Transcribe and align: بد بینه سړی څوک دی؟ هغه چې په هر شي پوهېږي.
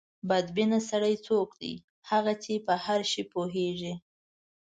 بد 0.29 0.45
بینه 0.55 0.79
سړی 0.89 1.15
څوک 1.27 1.49
دی؟ 1.61 1.73
هغه 2.09 2.33
چې 2.43 2.53
په 2.65 2.73
هر 2.85 3.01
شي 3.11 3.23
پوهېږي. 3.33 3.93